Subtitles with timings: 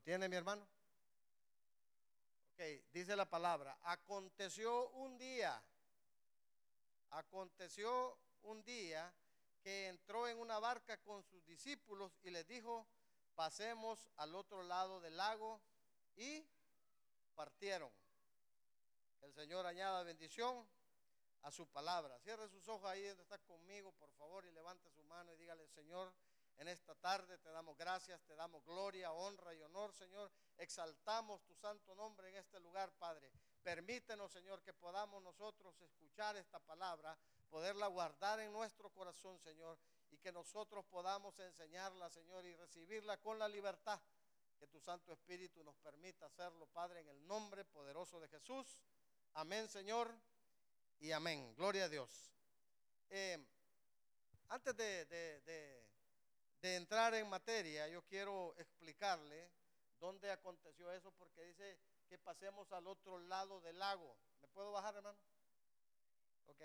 [0.00, 0.66] ¿Lo tiene mi hermano?
[2.54, 5.62] Ok, dice la palabra, aconteció un día,
[7.10, 9.12] aconteció un día
[9.62, 12.86] que entró en una barca con sus discípulos y les dijo,
[13.34, 15.60] pasemos al otro lado del lago
[16.16, 16.46] y
[17.34, 17.92] partieron.
[19.20, 20.66] El Señor añada bendición
[21.42, 22.18] a su palabra.
[22.20, 25.68] Cierre sus ojos ahí donde está conmigo, por favor, y levante su mano y dígale,
[25.68, 26.10] Señor,
[26.60, 30.30] en esta tarde te damos gracias, te damos gloria, honra y honor, Señor.
[30.58, 33.32] Exaltamos tu santo nombre en este lugar, Padre.
[33.62, 37.16] Permítenos, Señor, que podamos nosotros escuchar esta palabra,
[37.48, 39.78] poderla guardar en nuestro corazón, Señor,
[40.10, 43.98] y que nosotros podamos enseñarla, Señor, y recibirla con la libertad
[44.58, 48.66] que tu Santo Espíritu nos permita hacerlo, Padre, en el nombre poderoso de Jesús.
[49.32, 50.14] Amén, Señor,
[50.98, 51.54] y amén.
[51.56, 52.34] Gloria a Dios.
[53.08, 53.42] Eh,
[54.50, 55.89] antes de, de
[56.62, 59.50] entrar en materia, yo quiero explicarle
[59.98, 61.78] dónde aconteció eso, porque dice
[62.08, 64.16] que pasemos al otro lado del lago.
[64.40, 65.18] ¿Me puedo bajar, hermano?
[66.48, 66.62] Ok.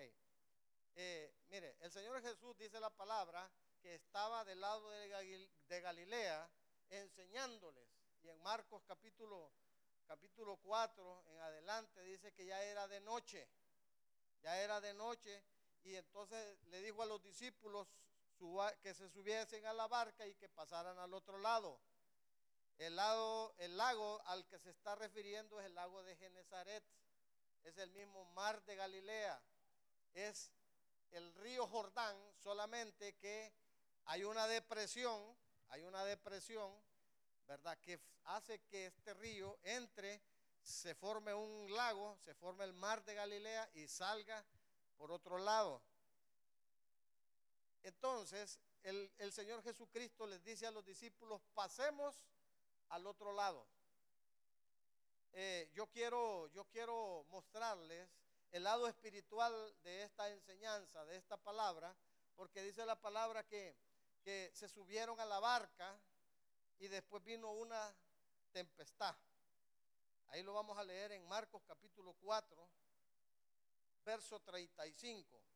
[0.96, 3.50] Eh, mire, el Señor Jesús dice la palabra
[3.82, 6.50] que estaba del lado de Galilea
[6.90, 7.88] enseñándoles.
[8.22, 9.52] Y en Marcos capítulo,
[10.08, 13.48] capítulo 4 en adelante dice que ya era de noche.
[14.42, 15.44] Ya era de noche.
[15.84, 17.88] Y entonces le dijo a los discípulos,
[18.82, 21.80] que se subiesen a la barca y que pasaran al otro lado.
[22.78, 26.84] El, lado, el lago al que se está refiriendo es el lago de Genezaret.
[27.64, 29.42] Es el mismo mar de Galilea.
[30.14, 30.52] Es
[31.12, 33.54] el río Jordán, solamente que
[34.06, 35.36] hay una depresión,
[35.70, 36.72] hay una depresión,
[37.48, 37.78] ¿verdad?
[37.80, 40.22] Que hace que este río entre,
[40.62, 44.44] se forme un lago, se forme el mar de Galilea y salga
[44.98, 45.82] por otro lado.
[47.86, 52.16] Entonces, el, Señor Jesucristo les dice a los discípulos, pasemos
[52.90, 53.64] al otro lado.
[55.34, 58.10] Eh, yo, quiero, yo quiero mostrarles
[58.52, 61.96] el lado espiritual de esta enseñanza, de esta palabra,
[62.36, 63.76] porque dice la palabra que,
[64.24, 65.96] que se subieron a la barca
[66.80, 67.96] y después vino una
[68.52, 69.16] tempestad.
[70.30, 72.68] Ahí lo vamos a leer en Marcos capítulo 4,
[74.04, 75.55] verso 35.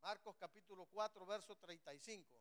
[0.00, 2.40] Marcos capítulo 4, verso 35.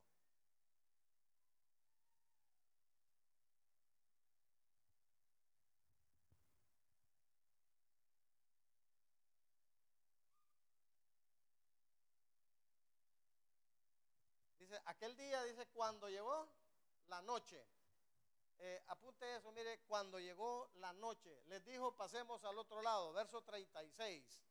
[14.59, 16.47] Dice, aquel día, dice, cuando llegó
[17.07, 17.65] la noche.
[18.59, 23.41] Eh, apunte eso, mire, cuando llegó la noche, les dijo, pasemos al otro lado, verso
[23.41, 24.41] 36.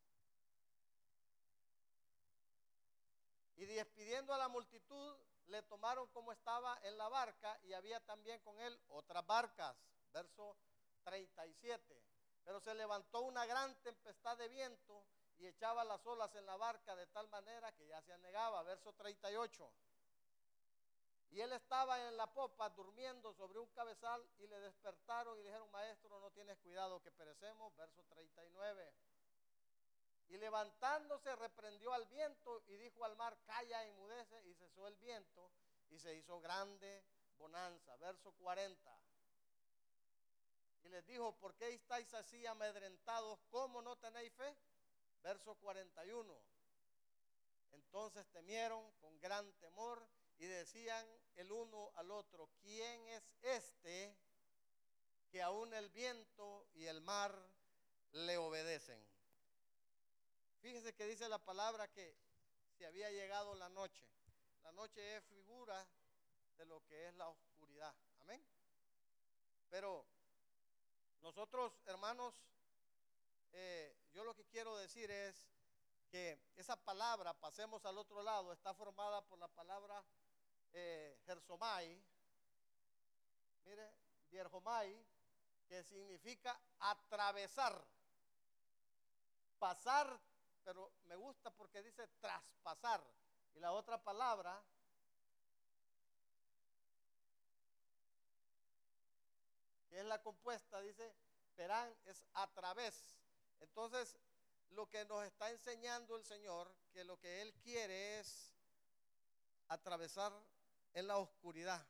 [3.56, 8.40] Y despidiendo a la multitud, le tomaron como estaba en la barca y había también
[8.40, 9.76] con él otras barcas.
[10.12, 10.56] Verso
[11.04, 12.02] 37.
[12.44, 15.04] Pero se levantó una gran tempestad de viento
[15.38, 18.62] y echaba las olas en la barca de tal manera que ya se anegaba.
[18.62, 19.72] Verso 38.
[21.30, 25.48] Y él estaba en la popa durmiendo sobre un cabezal y le despertaron y le
[25.48, 27.74] dijeron, maestro, no tienes cuidado que perecemos.
[27.76, 28.92] Verso 39.
[30.28, 35.50] Y levantándose reprendió al viento y dijo al mar, calla, enmudece, y cesó el viento
[35.90, 37.04] y se hizo grande
[37.38, 37.96] bonanza.
[37.96, 38.90] Verso 40.
[40.82, 43.40] Y les dijo, ¿por qué estáis así amedrentados?
[43.50, 44.54] ¿Cómo no tenéis fe?
[45.22, 46.40] Verso 41.
[47.72, 50.06] Entonces temieron con gran temor
[50.38, 54.16] y decían el uno al otro, ¿quién es este
[55.30, 57.36] que aún el viento y el mar
[58.12, 59.15] le obedecen?
[60.66, 62.12] Fíjese que dice la palabra que
[62.76, 64.04] se había llegado la noche.
[64.64, 65.86] La noche es figura
[66.56, 67.94] de lo que es la oscuridad.
[68.22, 68.44] Amén.
[69.70, 70.04] Pero
[71.22, 72.34] nosotros, hermanos,
[73.52, 75.36] eh, yo lo que quiero decir es
[76.10, 80.04] que esa palabra, pasemos al otro lado, está formada por la palabra
[80.72, 81.16] eh,
[83.64, 83.90] mire,
[84.32, 85.06] Dierjomai,
[85.68, 87.86] que significa atravesar,
[89.60, 90.25] pasar
[90.66, 93.00] pero me gusta porque dice traspasar.
[93.54, 94.60] Y la otra palabra
[99.88, 101.14] que es la compuesta, dice
[101.54, 103.16] perán, es a través.
[103.60, 104.18] Entonces,
[104.70, 108.52] lo que nos está enseñando el Señor, que lo que Él quiere es
[109.68, 110.32] atravesar
[110.94, 111.86] en la oscuridad,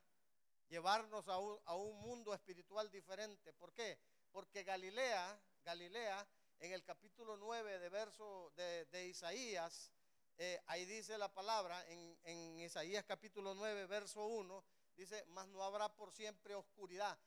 [0.68, 3.54] llevarnos a un, a un mundo espiritual diferente.
[3.54, 3.98] ¿Por qué?
[4.32, 6.28] Porque Galilea, Galilea
[6.60, 9.92] en el capítulo 9 de verso de, Isaías,
[10.38, 14.64] eh, ahí dice la palabra, en, en, Isaías capítulo 9, verso 1,
[14.96, 17.18] dice, más no habrá por siempre oscuridad,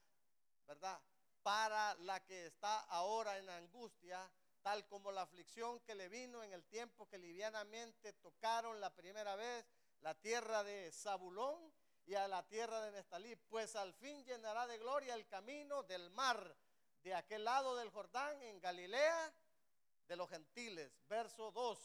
[0.68, 1.00] ¿verdad?
[1.44, 4.30] Para la que está ahora en angustia,
[4.62, 9.36] tal como la aflicción que le vino en el tiempo que livianamente tocaron la primera
[9.36, 9.66] vez
[10.02, 11.74] la tierra de Zabulón
[12.06, 16.10] y a la tierra de Nestalí, pues al fin llenará de gloria el camino del
[16.12, 16.56] mar
[17.04, 19.34] de aquel lado del Jordán en Galilea
[20.08, 20.92] de los gentiles.
[21.08, 21.80] Verso 2.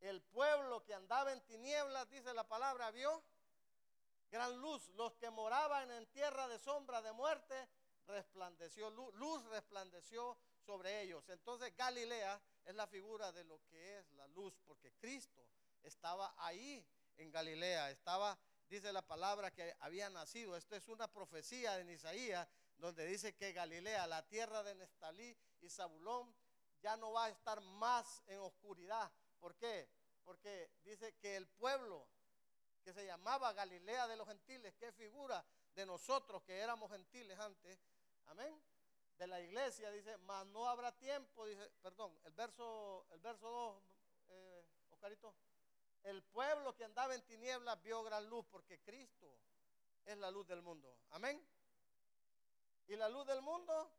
[0.00, 3.22] El pueblo que andaba en tinieblas, dice la palabra, vio
[4.30, 4.88] gran luz.
[4.96, 7.68] Los que moraban en tierra de sombra de muerte,
[8.06, 11.28] resplandeció luz, luz resplandeció sobre ellos.
[11.28, 15.46] Entonces Galilea es la figura de lo que es la luz, porque Cristo
[15.82, 16.84] estaba ahí
[17.18, 18.38] en Galilea, estaba,
[18.68, 20.56] dice la palabra, que había nacido.
[20.56, 22.48] Esto es una profecía de Isaías,
[22.82, 26.34] donde dice que Galilea, la tierra de Nestalí y Zabulón,
[26.82, 29.08] ya no va a estar más en oscuridad.
[29.38, 29.88] ¿Por qué?
[30.24, 32.04] Porque dice que el pueblo
[32.84, 35.44] que se llamaba Galilea de los gentiles, que figura
[35.76, 37.78] de nosotros que éramos gentiles antes,
[38.26, 38.60] amén,
[39.16, 43.82] de la iglesia, dice, mas no habrá tiempo, dice, perdón, el verso, el verso 2,
[44.30, 45.32] eh, Oscarito,
[46.02, 49.38] el pueblo que andaba en tinieblas vio gran luz porque Cristo
[50.04, 51.40] es la luz del mundo, amén.
[52.88, 53.90] Y la luz del mundo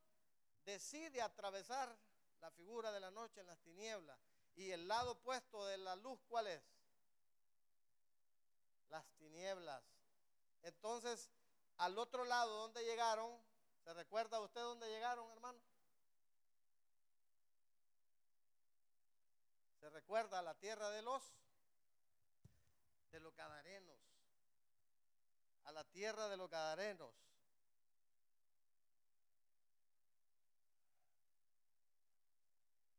[0.65, 1.95] decide atravesar
[2.41, 4.19] la figura de la noche en las tinieblas.
[4.55, 6.61] Y el lado opuesto de la luz, ¿cuál es?
[8.89, 9.83] Las tinieblas.
[10.61, 11.31] Entonces,
[11.77, 13.35] al otro lado, ¿dónde llegaron?
[13.83, 15.59] ¿Se recuerda usted dónde llegaron, hermano?
[19.79, 21.21] ¿Se recuerda la tierra de los?
[23.11, 23.97] De los gadarenos.
[25.65, 27.13] A la tierra de los gadarenos.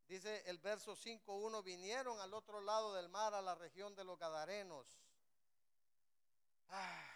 [0.07, 4.19] Dice el verso 5.1, vinieron al otro lado del mar, a la región de los
[4.19, 4.87] Gadarenos.
[6.69, 7.15] Ah.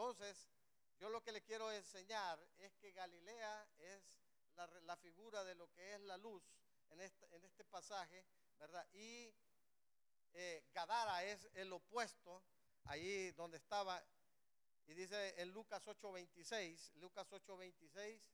[0.00, 0.48] Entonces,
[0.98, 4.02] yo lo que le quiero enseñar es que Galilea es
[4.84, 6.42] la, figura de lo que es la luz
[6.90, 8.24] en este, en este pasaje,
[8.58, 8.86] ¿verdad?
[8.92, 9.30] Y
[10.34, 12.42] eh, Gadara es el opuesto,
[12.84, 14.02] ahí donde estaba,
[14.86, 18.32] y dice en Lucas 8:26, Lucas 8:26,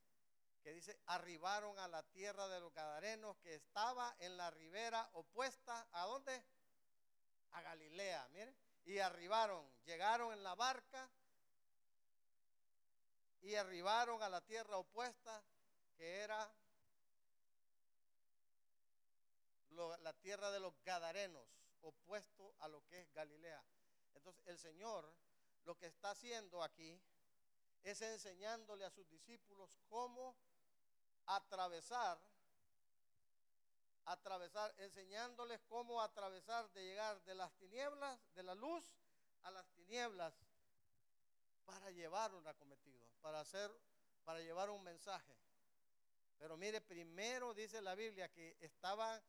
[0.62, 5.87] que dice, arribaron a la tierra de los Gadarenos que estaba en la ribera opuesta,
[5.93, 6.43] ¿a dónde?
[7.52, 11.08] A Galilea, miren, y arribaron, llegaron en la barca
[13.42, 15.44] y arribaron a la tierra opuesta
[15.96, 16.52] que era
[20.02, 23.62] la tierra de los Gadarenos opuesto a lo que es Galilea.
[24.14, 25.12] Entonces el Señor
[25.64, 27.00] lo que está haciendo aquí
[27.82, 30.36] es enseñándole a sus discípulos cómo
[31.26, 32.18] atravesar,
[34.04, 38.84] atravesar, enseñándoles cómo atravesar de llegar de las tinieblas, de la luz
[39.42, 40.34] a las tinieblas
[41.64, 43.70] para llevar un acometido, para hacer,
[44.24, 45.36] para llevar un mensaje.
[46.38, 49.22] Pero mire, primero dice la Biblia que estaban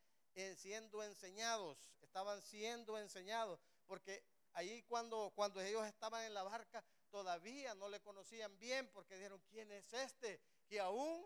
[0.55, 4.23] siendo enseñados, estaban siendo enseñados, porque
[4.53, 9.41] ahí cuando, cuando ellos estaban en la barca todavía no le conocían bien, porque dijeron,
[9.49, 10.39] ¿quién es este?
[10.67, 11.25] Que aún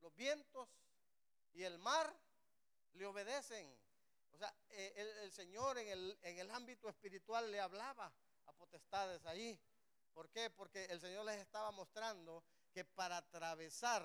[0.00, 0.68] los vientos
[1.52, 2.14] y el mar
[2.94, 3.70] le obedecen.
[4.32, 8.10] O sea, eh, el, Señor en el, en el ámbito espiritual le hablaba
[8.46, 9.58] a potestades ahí.
[10.14, 10.48] ¿Por qué?
[10.50, 12.42] Porque el Señor les estaba mostrando
[12.72, 14.02] que para atravesar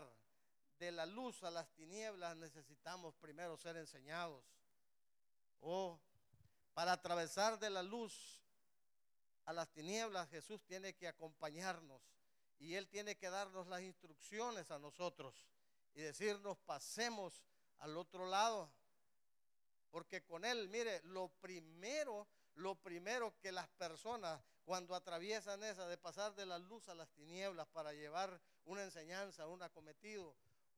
[0.80, 4.44] de la luz a las tinieblas necesitamos primero ser enseñados.
[5.62, 6.00] Oh,
[6.74, 8.44] para atravesar de la luz
[9.46, 12.02] a las tinieblas Jesús tiene que acompañarnos
[12.60, 15.36] y Él tiene que darnos las instrucciones a nosotros
[15.94, 17.44] y decirnos pasemos
[17.80, 18.70] al otro lado.
[19.92, 25.98] Porque con Él, mire, lo primero, lo primero que las personas cuando atraviesan esa de
[25.98, 30.36] pasar de la luz a las tinieblas para llevar una enseñanza, un acometido,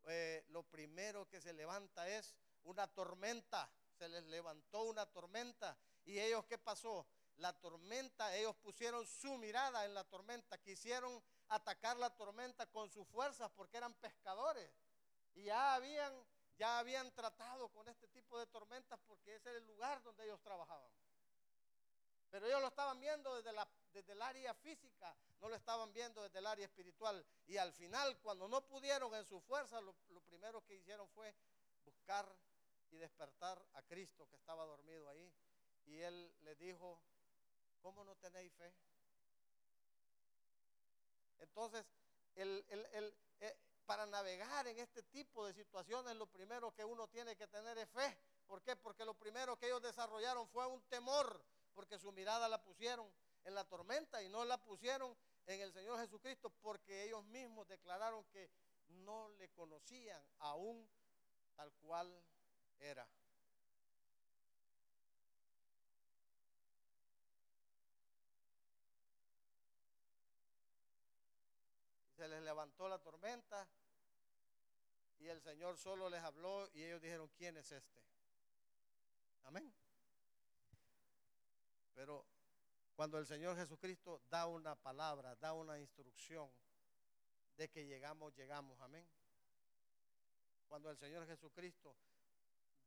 [0.07, 3.69] eh, lo primero que se levanta es una tormenta.
[3.97, 5.77] Se les levantó una tormenta.
[6.05, 7.07] ¿Y ellos qué pasó?
[7.37, 13.07] La tormenta, ellos pusieron su mirada en la tormenta, quisieron atacar la tormenta con sus
[13.07, 14.71] fuerzas porque eran pescadores.
[15.35, 16.13] Y ya habían,
[16.57, 20.41] ya habían tratado con este tipo de tormentas porque ese era el lugar donde ellos
[20.41, 20.91] trabajaban.
[22.29, 26.21] Pero ellos lo estaban viendo desde, la, desde el área física, no lo estaban viendo
[26.21, 27.25] desde el área espiritual.
[27.47, 31.33] Y al final, cuando no pudieron en su fuerza, lo, primero que hicieron fue
[31.83, 32.27] buscar
[32.91, 35.33] y despertar a Cristo que estaba dormido ahí.
[35.87, 36.99] Y él les dijo,
[37.81, 38.71] ¿cómo no tenéis fe?
[41.39, 41.83] Entonces,
[42.35, 47.79] eh, para navegar en este tipo de situaciones, lo primero que uno tiene que tener
[47.79, 48.15] es fe.
[48.45, 48.75] ¿Por qué?
[48.75, 51.41] Porque lo primero que ellos desarrollaron fue un temor,
[51.73, 53.11] porque su mirada la pusieron
[53.47, 58.25] en la tormenta y no la pusieron en el Señor Jesucristo, porque ellos mismos declararon
[58.25, 58.51] que
[58.89, 60.85] no le conocían aún
[61.55, 62.13] tal cual
[62.77, 63.07] era.
[72.17, 73.65] Se les levantó la tormenta
[75.19, 78.03] y el Señor solo les habló y ellos dijeron, ¿quién es este?
[79.43, 79.73] Amén.
[81.93, 82.25] Pero
[82.97, 86.49] cuando el Señor Jesucristo da una palabra, da una instrucción
[87.55, 88.81] de que llegamos, llegamos.
[88.81, 89.07] Amén.
[90.67, 91.95] Cuando el Señor Jesucristo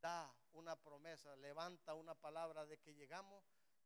[0.02, 3.44] da una promesa, levanta una palabra de que llegamos,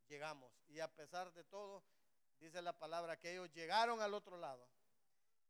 [0.09, 0.51] llegamos.
[0.69, 1.85] Y a pesar de todo,
[2.41, 4.67] dice la palabra que ellos llegaron al otro lado.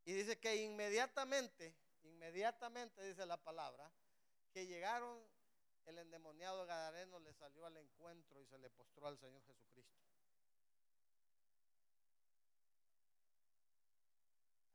[0.05, 3.89] Y dice que inmediatamente, inmediatamente dice la palabra,
[4.53, 5.21] que llegaron,
[5.87, 10.14] el endemoniado Gadareno le salió al encuentro y se le postró al Señor Jesucristo.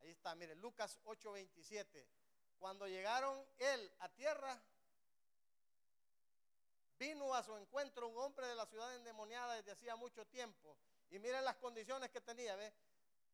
[0.02, 2.06] Ahí está, mire, Lucas 8:27.
[2.60, 4.62] Cuando llegaron él a tierra,
[7.00, 10.78] vino a su encuentro un hombre de la ciudad endemoniada desde hacía mucho tiempo.
[11.12, 12.74] Y miren las condiciones que tenía, ¿ve?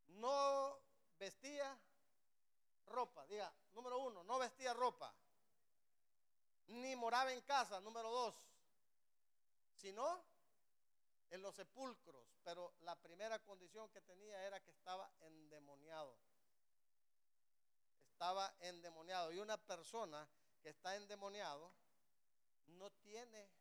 [0.08, 0.80] No
[1.18, 1.78] vestía
[2.88, 3.26] ropa.
[3.26, 5.14] Diga, número uno, no vestía ropa.
[6.68, 8.36] Ni moraba en casa, número dos.
[9.76, 10.24] Sino
[11.32, 12.26] en los sepulcros.
[12.44, 16.16] Pero la primera condición que tenía era que estaba endemoniado.
[18.16, 19.34] Estaba endemoniado.
[19.34, 20.26] Y una persona
[20.64, 21.70] que está endemoniado
[22.68, 23.52] no tiene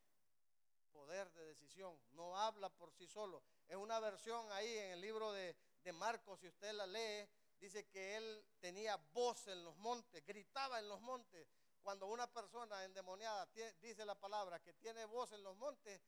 [0.93, 3.43] poder de decisión, no habla por sí solo.
[3.67, 5.57] Es una versión ahí en el libro de,
[5.95, 10.87] Marcos, si usted la lee, dice que él tenía voz en los montes, gritaba en
[10.87, 11.49] los montes.
[11.83, 13.45] Cuando una persona endemoniada
[13.81, 16.01] dice la palabra que tiene voz en los montes,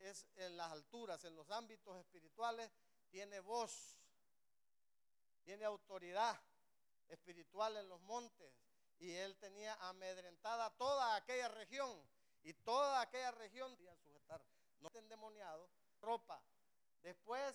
[0.00, 2.70] es en las alturas, en los ámbitos espirituales,
[3.08, 3.98] tiene voz,
[5.44, 6.38] tiene autoridad
[7.08, 8.52] espiritual en los montes.
[8.98, 12.02] Y él tenía amedrentada toda aquella región.
[12.42, 14.40] Y toda aquella región podía sujetar,
[14.80, 15.68] no endemoniado,
[16.00, 16.40] ropa.
[17.02, 17.54] Después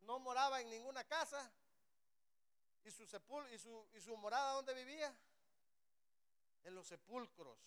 [0.00, 1.52] no moraba en ninguna casa,
[2.84, 5.14] ¿Y su, sepul y su, y su morada dónde vivía?
[6.64, 7.58] En los sepulcros.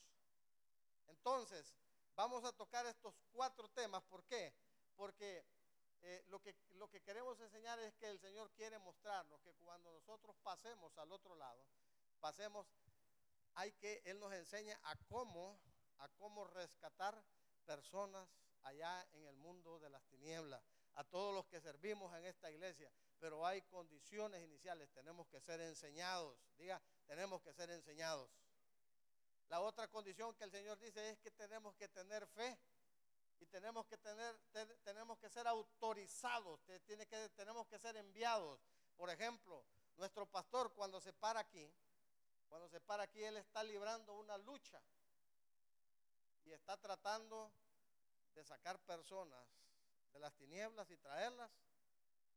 [1.07, 1.75] Entonces,
[2.15, 4.01] vamos a tocar estos cuatro temas.
[4.03, 4.53] ¿Por qué?
[4.95, 5.45] Porque
[6.03, 9.91] eh, lo, que, lo que queremos enseñar es que el Señor quiere mostrarnos que cuando
[9.91, 11.65] nosotros pasemos al otro lado,
[12.19, 12.67] pasemos,
[13.55, 15.59] hay que, Él nos enseña a cómo,
[15.99, 17.21] a cómo rescatar
[17.65, 18.27] personas
[18.63, 20.61] allá en el mundo de las tinieblas,
[20.95, 22.91] a todos los que servimos en esta iglesia
[23.23, 24.91] pero hay condiciones iniciales.
[24.91, 26.37] Tenemos que ser enseñados.
[26.57, 28.29] Diga, tenemos que ser enseñados.
[29.47, 32.59] La otra condición que el Señor dice es que tenemos que tener fe
[33.43, 34.39] y tenemos que tener,
[34.85, 38.61] tenemos que ser autorizados, tiene que, tenemos que ser enviados.
[38.95, 39.65] Por ejemplo,
[39.97, 41.69] nuestro pastor cuando se para aquí,
[42.47, 44.81] cuando se para aquí, él está librando una lucha
[46.45, 47.51] y está tratando
[48.33, 49.45] de sacar personas
[50.13, 51.51] de las tinieblas y traerlas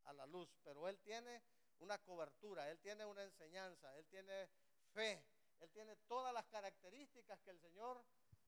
[0.06, 1.40] a la luz, pero él tiene
[1.78, 4.48] una cobertura, él tiene una enseñanza, él tiene
[4.92, 5.24] fe,
[5.60, 8.04] él tiene todas las características que el Señor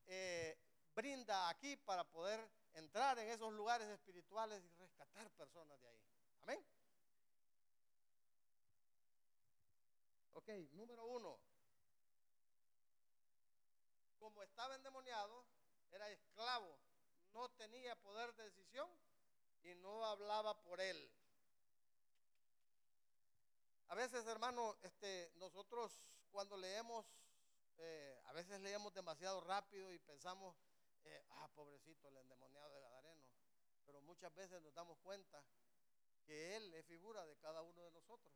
[0.06, 0.58] eh,
[0.98, 2.40] brinda aquí para poder
[2.74, 6.02] entrar en esos lugares espirituales y rescatar personas de ahí.
[6.42, 6.66] Amén.
[10.32, 11.38] Ok, número uno.
[14.18, 15.46] Como estaba endemoniado,
[15.92, 16.76] era esclavo,
[17.32, 18.90] no tenía poder de decisión
[19.62, 21.08] y no hablaba por él.
[23.86, 26.02] A veces, hermano, este, nosotros
[26.32, 27.06] cuando leemos,
[27.78, 30.56] eh, a veces leemos demasiado rápido y pensamos,
[31.08, 33.24] eh, ah, pobrecito, el endemoniado de Gadareno.
[33.86, 35.42] Pero muchas veces nos damos cuenta
[36.24, 38.32] que Él es figura de cada uno de nosotros.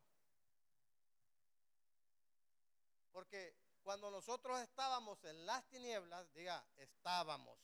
[3.11, 7.59] Porque cuando nosotros estábamos en las tinieblas, diga, estábamos.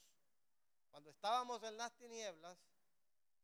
[0.92, 2.58] Cuando estábamos en las tinieblas,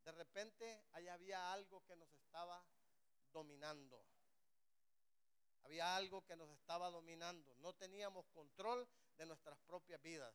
[0.04, 2.64] de repente ahí había algo que nos estaba
[3.32, 4.04] dominando.
[5.64, 7.56] Había algo que nos estaba dominando.
[7.56, 10.32] No teníamos control de nuestras propias vidas.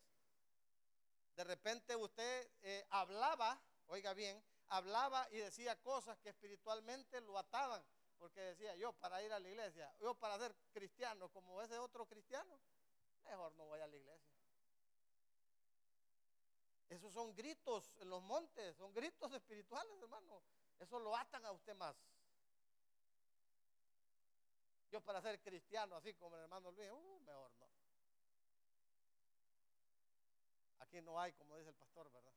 [1.35, 7.83] De repente usted eh, hablaba, oiga bien, hablaba y decía cosas que espiritualmente lo ataban.
[8.19, 12.05] Porque decía, yo para ir a la iglesia, yo para ser cristiano como ese otro
[12.05, 12.59] cristiano,
[13.23, 14.31] mejor no voy a la iglesia.
[16.89, 20.43] Esos son gritos en los montes, son gritos espirituales, hermano.
[20.77, 21.95] Eso lo atan a usted más.
[24.91, 27.80] Yo para ser cristiano, así como el hermano Luis, uh, mejor no.
[30.91, 32.33] Aquí no hay, como dice el pastor, ¿verdad?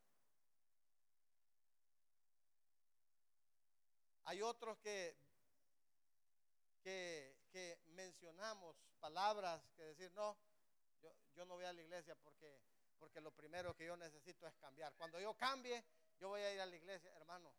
[4.26, 5.16] Hay otros que,
[6.84, 10.36] que, mencionamos palabras que decir, no,
[11.02, 12.62] yo, yo, no voy a la iglesia porque,
[13.00, 14.94] porque lo primero que yo necesito es cambiar.
[14.94, 15.84] Cuando yo cambie,
[16.20, 17.52] yo voy a ir a la iglesia, hermano.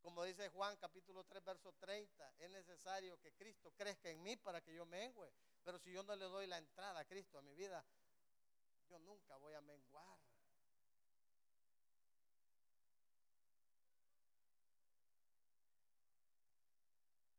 [0.00, 4.62] Como dice Juan capítulo 3, verso 30, es necesario que Cristo crezca en mí para
[4.62, 5.30] que yo mengue.
[5.62, 7.84] Pero si yo no le doy la entrada a Cristo a mi vida,
[8.88, 10.18] yo nunca voy a menguar.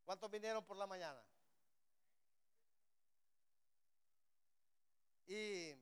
[0.06, 1.24] ¿Cuántos vinieron por la mañana?
[5.28, 5.76] Y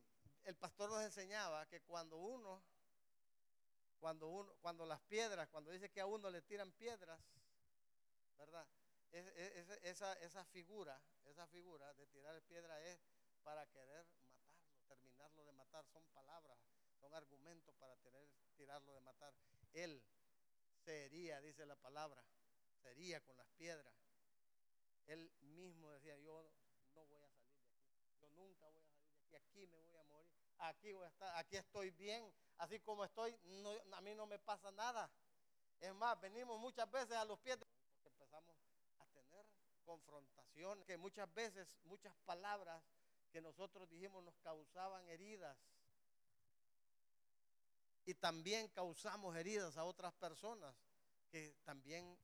[0.44, 2.62] el pastor nos enseñaba que cuando uno,
[4.00, 7.22] cuando uno, cuando las piedras, cuando dice que a uno le tiran piedras,
[8.38, 8.68] ¿verdad?
[9.84, 13.00] esa, esa figura, esa figura de tirar piedra es
[13.44, 14.06] para querer
[14.88, 15.86] terminarlo de matar.
[15.88, 16.58] Son palabras,
[17.00, 19.34] son argumentos para tener, tirarlo de matar.
[19.74, 20.02] Él
[20.84, 22.24] sería, dice la palabra,
[22.82, 23.94] sería con las piedras.
[25.06, 26.50] Él mismo decía, yo
[26.94, 29.80] no voy a salir de aquí, yo nunca voy a salir de aquí, aquí me
[29.80, 33.38] voy a morir, aquí voy a estar, aquí estoy bien, así como estoy,
[33.94, 35.10] a mí no me pasa nada.
[35.80, 38.56] Es más, venimos muchas veces a los pies porque empezamos
[39.00, 39.46] a tener
[39.86, 42.84] confrontaciones, que muchas veces, muchas palabras
[43.32, 45.58] que nosotros dijimos nos causaban heridas.
[48.06, 50.74] Y también causamos heridas a otras personas
[51.30, 52.18] que también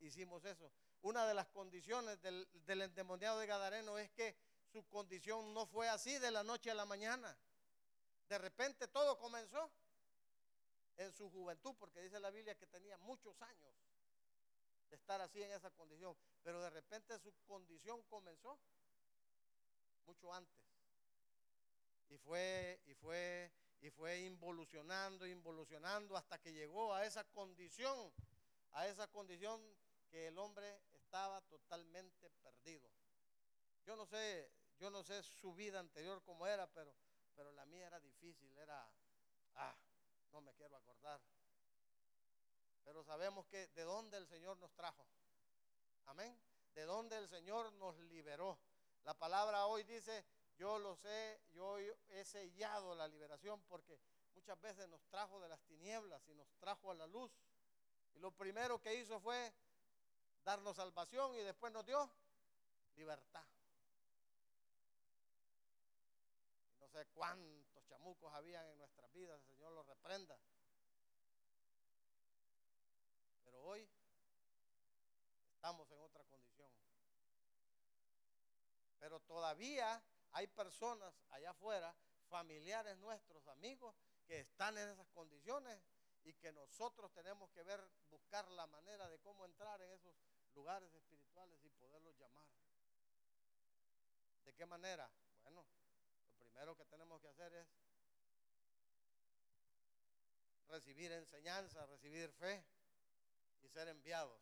[0.00, 0.70] hicimos eso.
[1.02, 2.46] Una de las condiciones del,
[2.82, 4.36] endemoniado de Gadareno es que
[4.70, 7.36] su condición no fue así de la noche a la mañana.
[8.28, 9.70] De repente todo comenzó
[10.96, 13.74] en su juventud, porque dice la Biblia que tenía muchos años
[14.90, 18.58] de estar así en esa condición, pero de repente su condición comenzó
[20.02, 20.62] mucho antes.
[22.08, 28.12] Y fue, y fue, y fue involucionando, involucionando hasta que llegó a esa condición,
[28.72, 29.60] a esa condición
[30.10, 32.88] que el hombre estaba totalmente perdido.
[33.84, 36.94] Yo no sé, yo no sé su vida anterior cómo era, pero,
[37.34, 38.86] pero la mía era difícil, era,
[39.56, 39.74] ah,
[40.30, 41.20] no me quiero acordar.
[42.84, 45.06] Pero sabemos que de dónde el Señor nos trajo.
[46.06, 46.36] Amén.
[46.74, 48.58] De dónde el Señor nos liberó.
[49.04, 50.24] La palabra hoy dice,
[50.56, 53.98] yo lo sé, yo he sellado la liberación porque
[54.34, 57.32] muchas veces nos trajo de las tinieblas y nos trajo a la luz.
[58.14, 59.52] Y lo primero que hizo fue
[60.44, 62.08] darnos salvación y después nos dio
[62.96, 63.44] libertad.
[66.78, 70.36] no sé cuántos chamucos habían en nuestras vidas, el Señor los reprenda.
[73.44, 73.88] Pero hoy
[75.54, 76.70] estamos en otra condición.
[79.02, 81.92] Pero todavía hay personas allá afuera,
[82.28, 85.76] familiares nuestros, amigos, que están en esas condiciones
[86.22, 90.14] y que nosotros tenemos que ver, buscar la manera de cómo entrar en esos
[90.54, 92.46] lugares espirituales y poderlos llamar.
[94.44, 95.10] ¿De qué manera?
[95.42, 95.66] Bueno,
[96.14, 97.66] lo primero que tenemos que hacer es
[100.68, 102.64] recibir enseñanza, recibir fe
[103.62, 104.40] y ser enviados.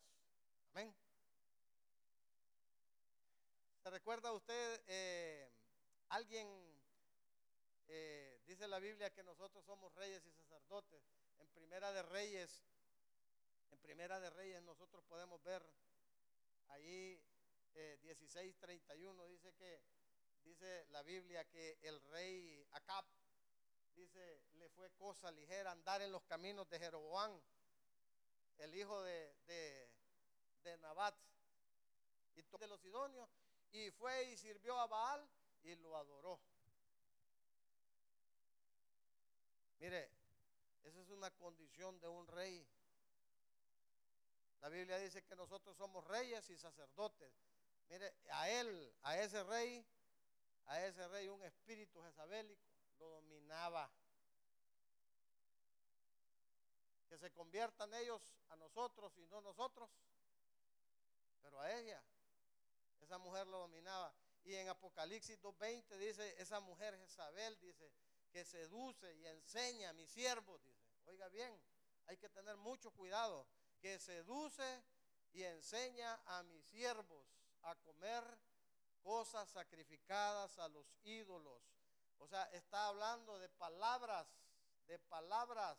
[0.69, 0.95] Amén.
[3.81, 5.49] ¿Se recuerda usted eh,
[6.09, 6.47] alguien,
[7.87, 11.01] eh, dice la Biblia que nosotros somos reyes y sacerdotes?
[11.39, 12.63] En Primera de Reyes,
[13.71, 15.65] en Primera de Reyes nosotros podemos ver
[16.69, 17.19] Ahí
[17.73, 19.81] eh, 16:31 dice que
[20.43, 23.03] dice la Biblia que el rey Acab
[23.95, 27.41] dice le fue cosa ligera andar en los caminos de Jeroboam,
[28.59, 29.89] el hijo de, de,
[30.63, 31.15] de Nabat
[32.35, 33.27] y de los sidonios
[33.71, 35.27] y fue y sirvió a Baal
[35.63, 36.39] y lo adoró.
[39.79, 40.11] Mire,
[40.83, 42.67] esa es una condición de un rey.
[44.61, 47.33] La Biblia dice que nosotros somos reyes y sacerdotes.
[47.89, 49.85] Mire, a él, a ese rey,
[50.67, 52.61] a ese rey un espíritu jezabélico
[52.99, 53.89] lo dominaba.
[57.09, 59.89] Que se conviertan ellos a nosotros y no nosotros.
[61.41, 62.01] Pero a ella,
[63.01, 64.13] esa mujer lo dominaba.
[64.43, 67.91] Y en Apocalipsis 2.20 dice, esa mujer Jezabel dice,
[68.31, 70.81] que seduce y enseña a mis siervos, dice.
[71.07, 71.61] Oiga bien,
[72.07, 73.45] hay que tener mucho cuidado
[73.81, 74.83] que seduce
[75.33, 77.25] y enseña a mis siervos
[77.63, 78.23] a comer
[79.03, 81.61] cosas sacrificadas a los ídolos.
[82.19, 84.27] O sea, está hablando de palabras,
[84.87, 85.77] de palabras,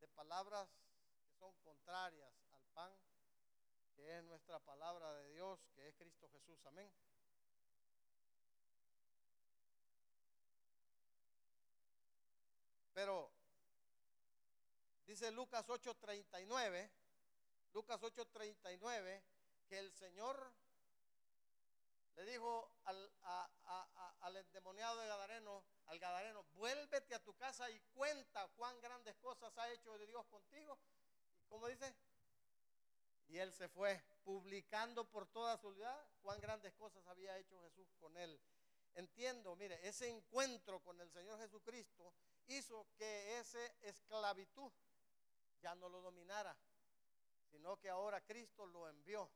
[0.00, 0.68] de palabras
[1.24, 2.92] que son contrarias al pan
[4.08, 6.64] es nuestra palabra de Dios, que es Cristo Jesús.
[6.66, 6.92] Amén.
[12.92, 13.32] Pero
[15.06, 16.90] dice Lucas 8:39,
[17.72, 19.22] Lucas 8:39,
[19.68, 20.52] que el Señor
[22.14, 23.12] le dijo al,
[24.20, 29.56] al endemoniado de Gadareno, al Gadareno, vuélvete a tu casa y cuenta cuán grandes cosas
[29.56, 30.78] ha hecho de Dios contigo.
[31.42, 31.94] Y como dice,
[33.32, 37.88] y él se fue publicando por toda su ciudad cuán grandes cosas había hecho Jesús
[37.98, 38.38] con él.
[38.94, 42.12] Entiendo, mire, ese encuentro con el Señor Jesucristo
[42.48, 44.70] hizo que esa esclavitud
[45.62, 46.54] ya no lo dominara,
[47.50, 49.30] sino que ahora Cristo lo envió.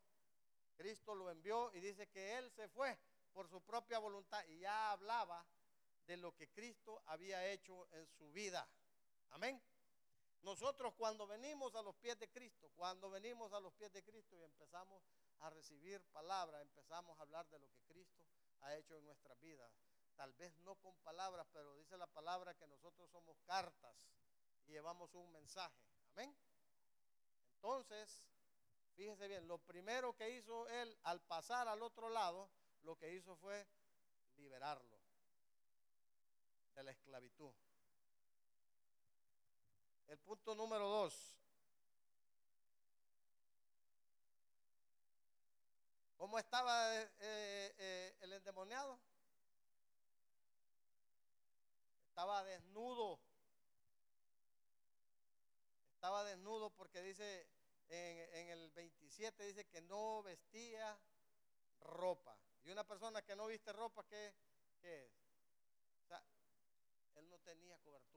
[0.76, 2.98] Cristo lo envió y dice que Él se fue
[3.32, 5.42] por su propia voluntad y ya hablaba
[6.06, 8.68] de lo que Cristo había hecho en su vida.
[9.30, 9.58] Amén.
[10.46, 14.36] Nosotros cuando venimos a los pies de Cristo, cuando venimos a los pies de Cristo
[14.36, 15.02] y empezamos
[15.40, 18.24] a recibir palabra, empezamos a hablar de lo que Cristo
[18.60, 19.72] ha hecho en nuestras vidas.
[20.14, 24.08] Tal vez no con palabras, pero dice la palabra que nosotros somos cartas
[24.68, 25.82] y llevamos un mensaje.
[26.12, 26.32] Amén.
[27.48, 28.30] Entonces,
[28.94, 32.48] fíjese bien, lo primero que hizo él al pasar al otro lado,
[32.84, 33.66] lo que hizo fue
[34.36, 34.96] liberarlo
[36.76, 37.52] de la esclavitud.
[40.08, 41.36] El punto número dos.
[46.16, 48.98] ¿Cómo estaba eh, eh, el endemoniado?
[52.08, 53.20] Estaba desnudo.
[55.90, 57.48] Estaba desnudo porque dice
[57.88, 60.98] en, el 27, dice que no vestía
[61.80, 62.36] ropa.
[62.64, 64.34] Y una persona que no viste ropa, ¿qué,
[64.82, 65.10] es?
[66.04, 66.22] O sea,
[67.16, 68.15] él no tenía cobertura.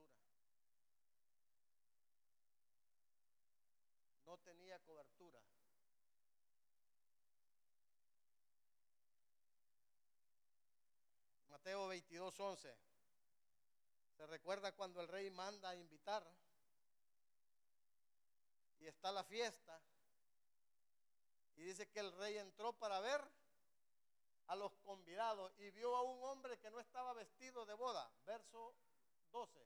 [4.30, 5.40] No tenía cobertura.
[11.48, 12.76] Mateo 22, 11.
[14.16, 16.24] Se recuerda cuando el rey manda a invitar
[18.78, 19.82] y está la fiesta
[21.56, 23.20] y dice que el rey entró para ver
[24.46, 28.08] a los convidados y vio a un hombre que no estaba vestido de boda.
[28.26, 28.76] Verso
[29.32, 29.58] 12.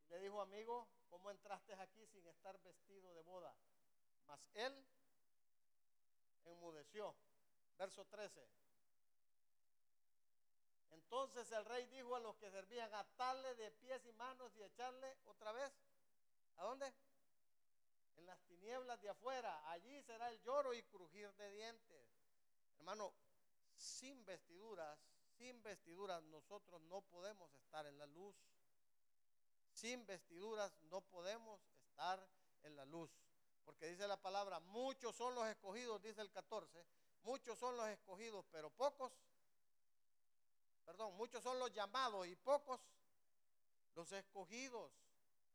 [0.00, 3.56] Y le dijo, amigo, ¿cómo entraste aquí sin estar vestido de boda?
[4.26, 4.86] Mas él
[6.44, 7.14] enmudeció.
[7.78, 8.46] Verso 13.
[10.90, 15.16] Entonces el rey dijo a los que servían, atarle de pies y manos y echarle
[15.24, 15.72] otra vez.
[16.56, 16.92] ¿A dónde?
[18.16, 19.70] En las tinieblas de afuera.
[19.70, 22.10] Allí será el lloro y crujir de dientes.
[22.76, 23.14] Hermano,
[23.74, 24.98] sin vestiduras,
[25.38, 28.36] sin vestiduras nosotros no podemos estar en la luz.
[29.76, 31.60] Sin vestiduras no podemos
[31.90, 32.18] estar
[32.62, 33.10] en la luz.
[33.66, 36.82] Porque dice la palabra, muchos son los escogidos, dice el 14,
[37.24, 39.12] muchos son los escogidos, pero pocos,
[40.86, 42.80] perdón, muchos son los llamados y pocos
[43.94, 44.90] los escogidos.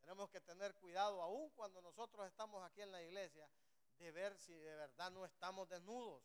[0.01, 3.49] Tenemos que tener cuidado, aún cuando nosotros estamos aquí en la iglesia,
[3.97, 6.21] de ver si de verdad no estamos desnudos.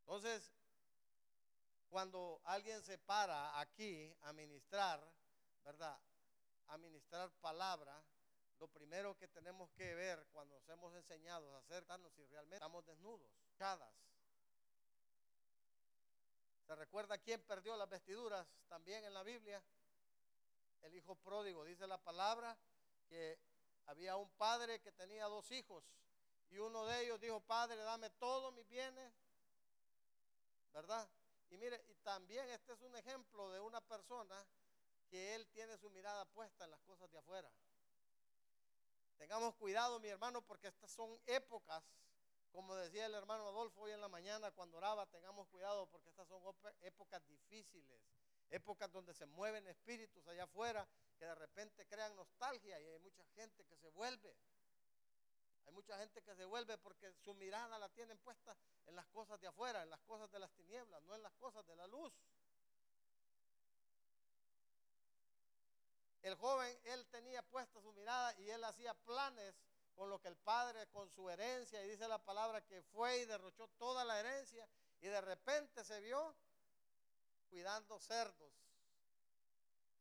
[0.00, 0.50] Entonces,
[1.90, 5.00] cuando alguien se para aquí a ministrar,
[5.62, 5.96] ¿verdad?
[6.68, 8.02] A ministrar palabra,
[8.58, 12.84] lo primero que tenemos que ver cuando nos hemos enseñado a acercarnos si realmente estamos
[12.86, 13.92] desnudos, chadas.
[16.66, 19.62] ¿Se recuerda quién perdió las vestiduras también en la Biblia?
[20.82, 21.64] El hijo pródigo.
[21.64, 22.56] Dice la palabra
[23.08, 23.38] que
[23.86, 25.84] había un padre que tenía dos hijos
[26.50, 29.12] y uno de ellos dijo, Padre, dame todos mis bienes,
[30.72, 31.08] ¿verdad?
[31.50, 34.46] Y mire, y también este es un ejemplo de una persona
[35.04, 37.50] que él tiene su mirada puesta en las cosas de afuera.
[39.18, 41.82] Tengamos cuidado, mi hermano, porque estas son épocas,
[42.52, 46.28] como decía el hermano Adolfo hoy en la mañana cuando oraba, tengamos cuidado porque estas
[46.28, 46.40] son
[46.82, 48.00] épocas difíciles,
[48.50, 50.86] épocas donde se mueven espíritus allá afuera
[51.18, 54.36] que de repente crean nostalgia y hay mucha gente que se vuelve.
[55.66, 59.40] Hay mucha gente que se vuelve porque su mirada la tienen puesta en las cosas
[59.40, 62.12] de afuera, en las cosas de las tinieblas, no en las cosas de la luz.
[66.24, 69.54] El joven, él tenía puesta su mirada y él hacía planes
[69.94, 73.26] con lo que el padre, con su herencia, y dice la palabra que fue y
[73.26, 74.66] derrochó toda la herencia
[75.02, 76.34] y de repente se vio
[77.50, 78.54] cuidando cerdos.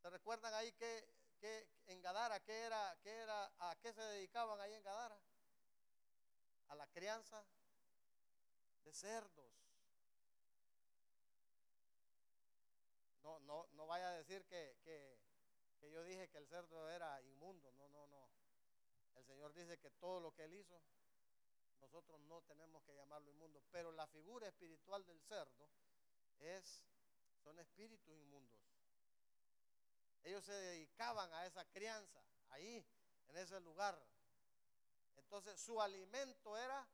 [0.01, 4.61] ¿Se recuerdan ahí que, que en Gadara, qué era, qué era, a qué se dedicaban
[4.61, 5.19] ahí en Gadara?
[6.69, 7.43] A la crianza
[8.85, 9.51] de cerdos.
[13.23, 15.12] No, no, no vaya a decir que, que,
[15.83, 17.69] que yo dije que el cerdo era inmundo.
[17.73, 18.29] No, no, no.
[19.15, 20.81] El Señor dice que todo lo que Él hizo,
[21.81, 23.61] nosotros no tenemos que llamarlo inmundo.
[23.69, 25.67] Pero la figura espiritual del cerdo
[26.39, 26.85] es,
[27.43, 28.61] son espíritus inmundos.
[30.23, 32.85] Ellos se dedicaban a esa crianza, ahí,
[33.27, 34.01] en ese lugar.
[35.17, 36.87] Entonces su alimento era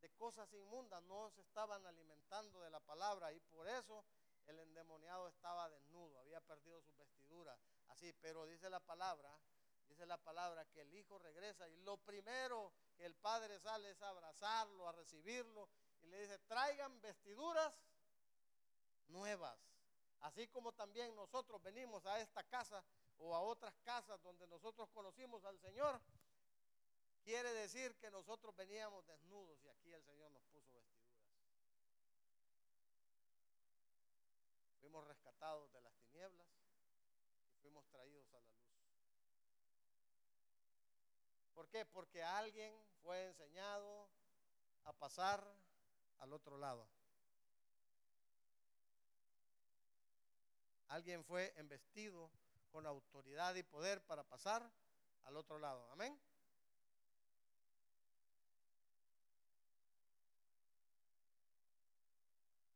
[0.00, 4.02] de cosas inmundas, no se estaban alimentando de la palabra y por eso
[4.46, 7.58] el endemoniado estaba desnudo, había perdido sus vestiduras,
[7.94, 9.30] así, pero dice la palabra,
[9.88, 14.02] dice la palabra que el hijo regresa y lo primero que el padre sale es
[14.02, 15.68] a abrazarlo, a recibirlo
[16.02, 17.72] y le dice, traigan vestiduras
[19.06, 19.58] nuevas.
[20.20, 22.84] Así como también nosotros venimos a esta casa
[23.18, 26.00] o a otras casas donde nosotros conocimos al Señor,
[27.22, 31.46] quiere decir que nosotros veníamos desnudos y aquí el Señor nos puso vestiduras.
[34.80, 36.63] Fuimos rescatados de las tinieblas
[37.64, 38.94] fuimos traídos a la luz.
[41.54, 41.86] ¿Por qué?
[41.86, 44.10] Porque alguien fue enseñado
[44.84, 45.42] a pasar
[46.18, 46.86] al otro lado.
[50.88, 52.30] Alguien fue embestido
[52.70, 54.70] con autoridad y poder para pasar
[55.22, 55.90] al otro lado.
[55.90, 56.20] Amén.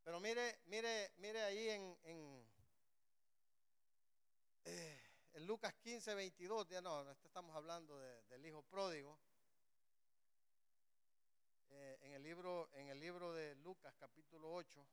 [0.03, 2.47] Pero mire, mire, mire ahí en, en,
[4.70, 5.00] eh,
[5.40, 9.18] Lucas 15, 22, ya no, estamos hablando del hijo pródigo.
[11.70, 14.87] Eh, en, el libro, en el libro de Lucas capítulo 8.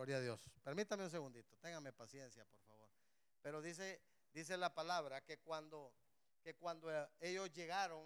[0.00, 0.40] Gloria a Dios.
[0.64, 2.88] Permítame un segundito, téngame paciencia, por favor.
[3.42, 4.00] Pero dice,
[4.32, 5.92] dice la palabra que cuando,
[6.42, 6.88] que cuando
[7.20, 8.02] ellos llegaron,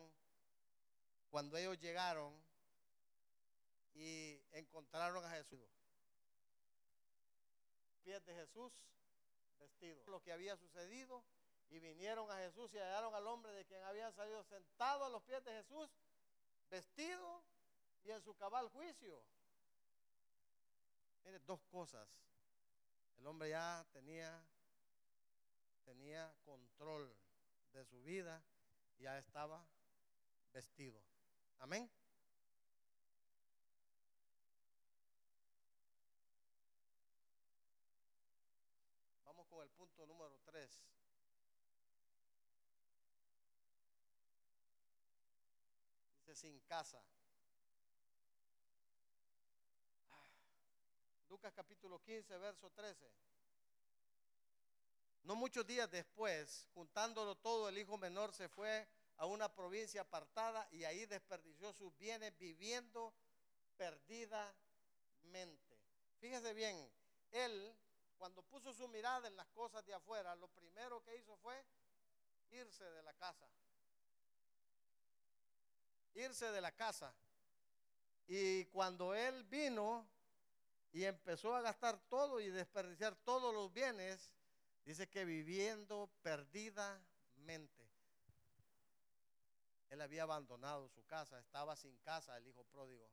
[1.31, 2.35] cuando ellos llegaron
[3.95, 5.61] y encontraron a Jesús,
[8.03, 8.73] pies de Jesús
[9.61, 11.23] vestido, lo que había sucedido,
[11.71, 15.23] y vinieron a Jesús y hallaron al hombre de quien habían salido sentado a los
[15.23, 15.89] pies de Jesús,
[16.71, 17.45] vestido
[18.03, 19.23] y en su cabal juicio.
[21.25, 22.09] Mire, dos cosas.
[23.19, 24.45] El hombre ya tenía,
[25.85, 27.17] tenía control
[27.73, 28.43] de su vida,
[28.99, 29.67] ya estaba
[30.53, 31.03] vestido.
[31.59, 31.91] Amén.
[39.25, 40.85] Vamos con el punto número tres.
[46.11, 47.03] Dice sin casa.
[51.35, 53.11] Lucas capítulo 15, verso 13.
[55.25, 60.69] No muchos días después, juntándolo todo, el hijo menor se fue a una provincia apartada
[60.71, 63.13] y ahí desperdició sus bienes viviendo
[63.77, 64.55] perdidamente.
[66.21, 66.89] Fíjese bien,
[67.33, 67.75] él
[68.17, 71.61] cuando puso su mirada en las cosas de afuera, lo primero que hizo fue
[72.53, 73.49] irse de la casa.
[76.15, 77.13] Irse de la casa.
[78.29, 80.14] Y cuando él vino,
[80.95, 84.33] y empezó a gastar todo y desperdiciar todos los bienes,
[84.85, 87.83] dice que viviendo perdidamente.
[89.91, 93.11] Él había abandonado su casa, estaba sin casa el hijo pródigo.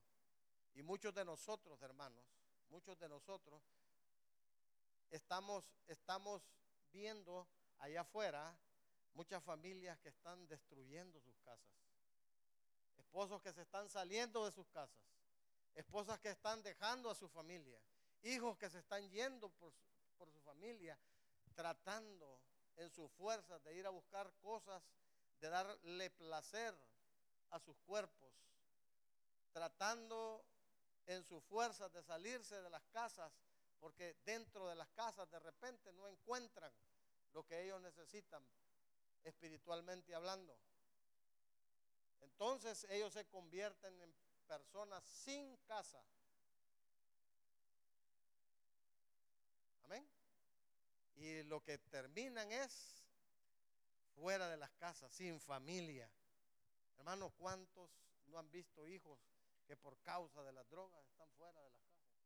[0.75, 2.23] Y muchos de nosotros, hermanos,
[2.69, 3.63] muchos de nosotros
[5.09, 6.43] estamos, estamos
[6.93, 7.47] viendo
[7.79, 8.55] allá afuera
[9.15, 11.65] muchas familias que están destruyendo sus casas.
[12.99, 15.01] Esposos que se están saliendo de sus casas
[15.75, 17.79] esposas que están dejando a su familia,
[18.23, 19.73] hijos que se están yendo por,
[20.29, 20.97] su familia,
[21.55, 22.39] tratando
[22.77, 24.84] en sus fuerzas de ir a buscar cosas,
[25.39, 26.75] de darle placer
[27.49, 28.31] a sus cuerpos,
[29.51, 30.45] tratando
[31.07, 33.34] en sus fuerzas de salirse de las casas,
[33.79, 36.71] porque dentro de las casas de repente no encuentran
[37.34, 38.43] lo que ellos necesitan
[39.23, 40.55] espiritualmente hablando.
[42.19, 44.13] Entonces ellos se convierten en
[44.51, 46.03] personas sin casa.
[49.85, 50.05] Amén.
[51.15, 53.07] Y lo que terminan es
[54.13, 56.11] fuera de las casas, sin familia.
[56.97, 57.89] Hermanos, ¿cuántos
[58.27, 59.17] no han visto hijos
[59.67, 62.19] que por causa de las drogas están fuera de las casas?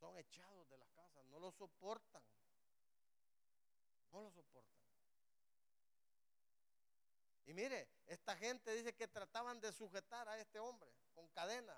[0.00, 2.22] Son echados de las casas, no lo soportan.
[4.12, 4.81] No lo soportan.
[7.44, 11.76] Y mire, esta gente dice que trataban de sujetar a este hombre con cadena.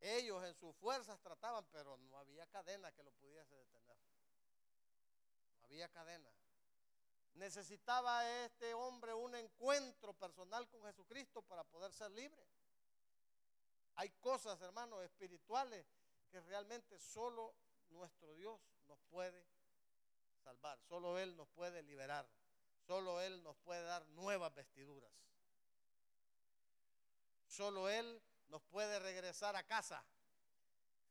[0.00, 3.96] Ellos en sus fuerzas trataban, pero no había cadena que lo pudiese detener.
[5.52, 6.30] No había cadena.
[7.34, 12.42] Necesitaba este hombre un encuentro personal con Jesucristo para poder ser libre.
[13.96, 15.86] Hay cosas, hermanos, espirituales
[16.30, 17.54] que realmente solo
[17.90, 19.44] nuestro Dios nos puede
[20.42, 22.26] salvar, solo Él nos puede liberar.
[22.86, 25.10] Solo Él nos puede dar nuevas vestiduras.
[27.46, 30.04] Solo Él nos puede regresar a casa.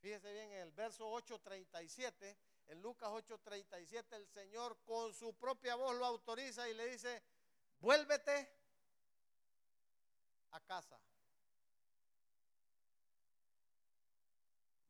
[0.02, 2.36] Fíjese bien, en el verso 8.37,
[2.68, 7.24] en Lucas 8.37, el Señor con su propia voz lo autoriza y le dice,
[7.80, 8.50] vuélvete
[10.52, 11.00] a casa.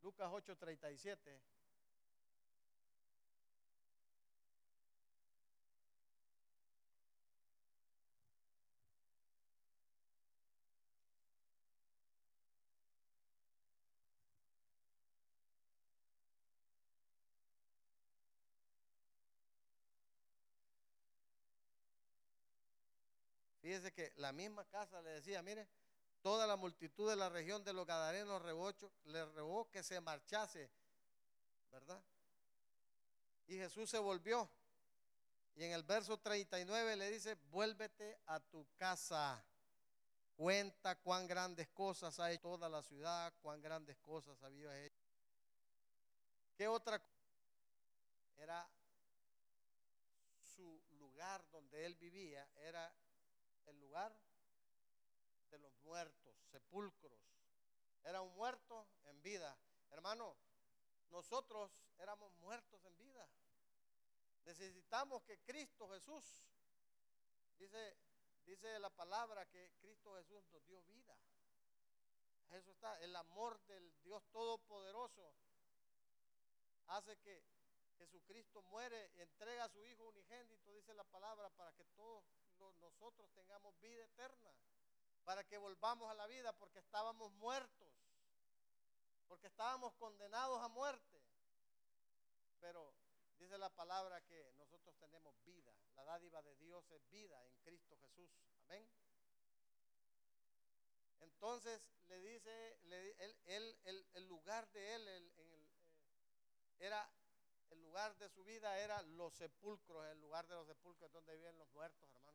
[0.01, 1.52] Lucas 8.37.
[23.63, 25.69] Fíjese que la misma casa le decía, mire,
[26.21, 28.43] toda la multitud de la región de los Gadarenos
[29.05, 30.69] le rogó que se marchase,
[31.71, 32.03] ¿verdad?
[33.47, 34.49] Y Jesús se volvió.
[35.55, 39.41] Y en el verso 39 le dice, vuélvete a tu casa.
[40.35, 45.05] Cuenta cuán grandes cosas ha hecho toda la ciudad, cuán grandes cosas había hecho.
[46.57, 47.31] ¿Qué otra cosa?
[48.35, 48.69] Era
[50.53, 52.93] su lugar donde él vivía, era
[53.67, 54.15] el lugar
[55.49, 57.19] de los muertos, sepulcros.
[58.03, 59.57] Era un muerto en vida.
[59.91, 60.35] Hermano,
[61.09, 63.27] nosotros éramos muertos en vida.
[64.45, 66.25] Necesitamos que Cristo Jesús,
[67.57, 67.97] dice,
[68.45, 71.15] dice la palabra que Cristo Jesús nos dio vida.
[72.51, 75.33] Eso está, el amor del Dios Todopoderoso
[76.87, 77.43] hace que
[77.97, 82.23] Jesucristo muere, entrega a su Hijo unigénito, dice la palabra, para que todos
[82.79, 84.51] nosotros tengamos vida eterna,
[85.23, 87.93] para que volvamos a la vida, porque estábamos muertos,
[89.27, 91.21] porque estábamos condenados a muerte.
[92.59, 92.93] Pero
[93.39, 97.97] dice la palabra que nosotros tenemos vida, la dádiva de Dios es vida en Cristo
[97.97, 98.29] Jesús.
[98.65, 98.87] Amén.
[101.19, 102.77] Entonces le dice,
[104.13, 105.69] el lugar de él eh,
[106.79, 107.09] era
[107.73, 111.57] el lugar de su vida era los sepulcros, el lugar de los sepulcros donde viven
[111.57, 112.32] los muertos, hermano.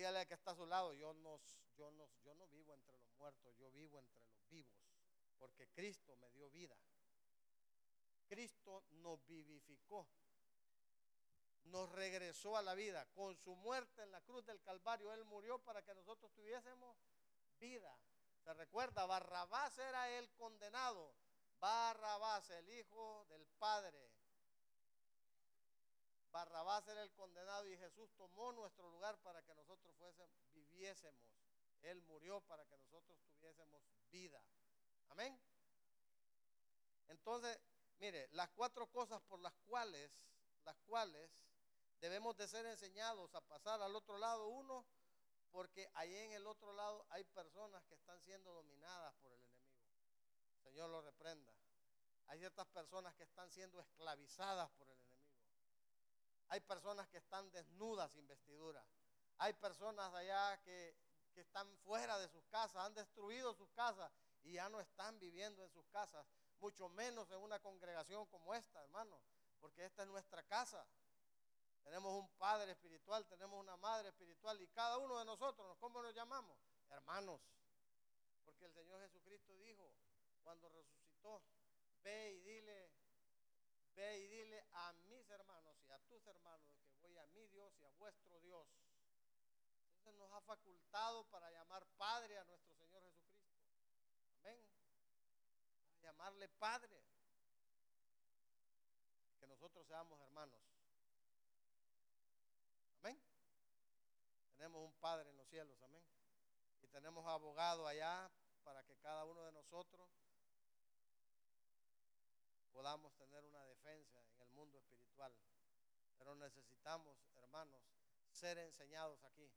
[0.00, 1.38] Dígale que está a su lado, yo no,
[1.76, 4.72] yo, no, yo no vivo entre los muertos, yo vivo entre los vivos,
[5.38, 6.74] porque Cristo me dio vida.
[8.26, 10.08] Cristo nos vivificó,
[11.64, 13.04] nos regresó a la vida.
[13.12, 16.96] Con su muerte en la cruz del Calvario, Él murió para que nosotros tuviésemos
[17.58, 17.94] vida.
[18.42, 21.14] Se recuerda, Barrabás era el condenado.
[21.58, 24.10] Barrabás, el hijo del Padre.
[26.32, 31.20] Barrabás era el condenado y Jesús tomó nuestro lugar para que nosotros fuésemos, viviésemos.
[31.82, 34.40] Él murió para que nosotros tuviésemos vida.
[35.08, 35.38] Amén.
[37.08, 37.58] Entonces,
[37.98, 40.10] mire, las cuatro cosas por las cuales,
[40.64, 41.30] las cuales
[42.00, 44.48] debemos de ser enseñados a pasar al otro lado.
[44.48, 44.84] Uno,
[45.50, 49.94] porque ahí en el otro lado hay personas que están siendo dominadas por el enemigo.
[50.62, 51.52] Señor lo reprenda.
[52.28, 55.09] Hay ciertas personas que están siendo esclavizadas por el enemigo.
[56.50, 58.84] Hay personas que están desnudas sin vestidura.
[59.38, 60.94] Hay personas allá que,
[61.32, 64.10] que están fuera de sus casas, han destruido sus casas
[64.42, 66.26] y ya no están viviendo en sus casas,
[66.58, 69.20] mucho menos en una congregación como esta, hermano,
[69.60, 70.84] porque esta es nuestra casa.
[71.84, 76.14] Tenemos un padre espiritual, tenemos una madre espiritual y cada uno de nosotros, ¿cómo nos
[76.14, 76.58] llamamos?
[76.90, 77.40] Hermanos.
[78.44, 79.90] Porque el Señor Jesucristo dijo
[80.42, 81.42] cuando resucitó,
[82.02, 82.90] ve y dile,
[83.94, 87.72] ve y dile a mis hermanos y a tus hermanos que voy a mi Dios
[87.78, 88.66] y a vuestro Dios.
[89.86, 93.60] Entonces nos ha facultado para llamar Padre a nuestro Señor Jesucristo.
[94.36, 94.58] Amén.
[96.02, 97.02] Llamarle Padre.
[99.38, 100.60] Que nosotros seamos hermanos.
[102.98, 103.20] Amén.
[104.56, 106.04] Tenemos un Padre en los cielos, amén.
[106.82, 108.30] Y tenemos abogado allá
[108.64, 110.08] para que cada uno de nosotros
[112.72, 115.32] podamos tener una defensa en el mundo espiritual.
[116.18, 117.82] Pero necesitamos, hermanos,
[118.32, 119.50] ser enseñados aquí.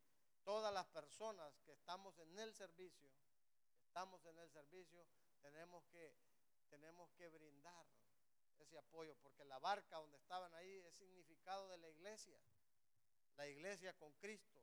[0.43, 3.09] Todas las personas que estamos en el servicio,
[3.79, 5.05] estamos en el servicio,
[5.41, 6.15] tenemos que,
[6.69, 7.85] tenemos que brindar
[8.59, 12.37] ese apoyo, porque la barca donde estaban ahí es significado de la iglesia,
[13.37, 14.59] la iglesia con Cristo,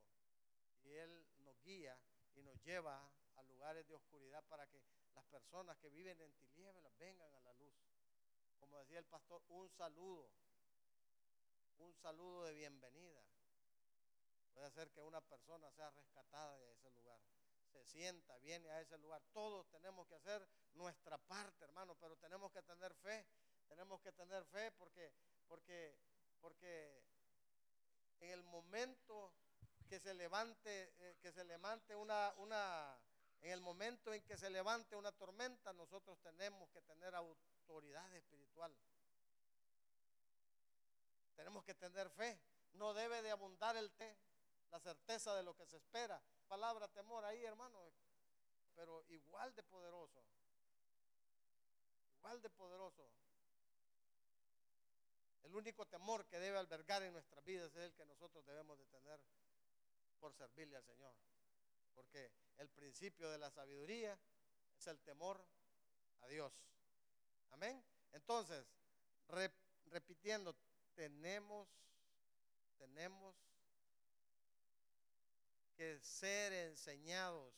[0.83, 1.97] y Él nos guía
[2.35, 4.81] y nos lleva a lugares de oscuridad para que
[5.13, 7.90] las personas que viven en tinieblas vengan a la luz.
[8.61, 10.29] Como decía el pastor, un saludo,
[11.79, 13.19] un saludo de bienvenida.
[14.53, 17.19] Puede hacer que una persona sea rescatada de ese lugar.
[17.73, 19.21] Se sienta, viene a ese lugar.
[19.33, 23.25] Todos tenemos que hacer nuestra parte, hermano, pero tenemos que tener fe.
[23.67, 25.11] Tenemos que tener fe porque,
[25.47, 25.97] porque,
[26.39, 27.03] porque
[28.19, 29.33] en el momento
[29.89, 32.95] que se levante, eh, que se levante una, una,
[33.41, 38.71] en el momento en que se levante una tormenta, nosotros tenemos que tener autoridad espiritual.
[41.35, 42.39] Tenemos que tener fe.
[42.73, 44.15] No debe de abundar el té,
[44.69, 46.21] la certeza de lo que se espera.
[46.47, 47.91] Palabra temor ahí, hermano,
[48.75, 50.23] pero igual de poderoso.
[52.17, 53.09] Igual de poderoso.
[55.43, 58.85] El único temor que debe albergar en nuestras vidas es el que nosotros debemos de
[58.85, 59.19] tener
[60.19, 61.13] por servirle al Señor.
[61.93, 64.17] Porque el principio de la sabiduría
[64.77, 65.43] es el temor
[66.21, 66.53] a Dios.
[67.51, 67.83] Amén.
[68.13, 68.65] Entonces,
[69.85, 70.55] repitiendo,
[70.95, 71.67] tenemos,
[72.77, 73.35] tenemos
[75.75, 77.53] que ser enseñados.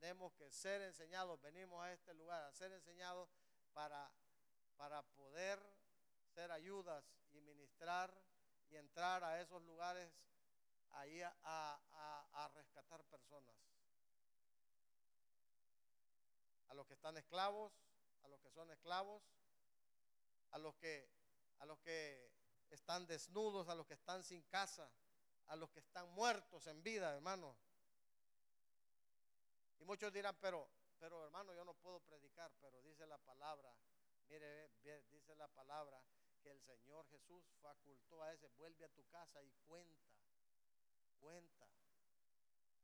[0.00, 1.40] Tenemos que ser enseñados.
[1.40, 3.28] Venimos a este lugar a ser enseñados
[3.72, 4.10] para,
[4.76, 5.58] para poder
[6.34, 8.12] ser ayudas y ministrar
[8.70, 10.10] y entrar a esos lugares
[10.94, 13.54] ahí a, a, rescatar personas.
[16.68, 17.72] A los que están esclavos,
[18.24, 19.22] a los que son esclavos,
[20.50, 21.08] a los que,
[21.58, 22.30] a los que
[22.70, 24.90] están desnudos, a los que están sin casa,
[25.46, 27.56] a los que están muertos en vida, hermano.
[29.78, 30.68] Y muchos dirán, pero,
[30.98, 33.72] pero hermano, yo no puedo predicar, pero dice la palabra,
[34.28, 34.70] mire,
[35.10, 36.02] dice la palabra
[36.42, 40.13] que el Señor Jesús facultó a ese, vuelve a tu casa y cuenta
[41.24, 41.66] Cuenta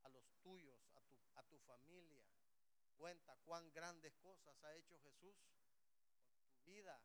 [0.03, 2.25] a los tuyos, a tu, a tu familia.
[2.97, 5.37] Cuenta cuán grandes cosas ha hecho Jesús
[6.43, 6.99] tu vida.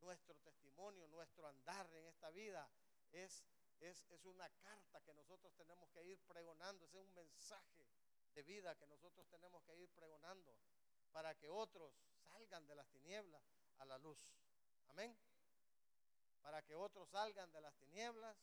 [0.00, 2.70] Nuestro testimonio, nuestro andar en esta vida
[3.10, 3.44] es,
[3.80, 6.84] es, es una carta que nosotros tenemos que ir pregonando.
[6.86, 7.84] es un mensaje
[8.32, 10.56] de vida que nosotros tenemos que ir pregonando
[11.12, 11.92] para que otros
[12.28, 13.42] salgan de las tinieblas
[13.78, 14.20] a la luz.
[14.90, 15.18] Amén.
[16.42, 18.36] Para que otros salgan de las tinieblas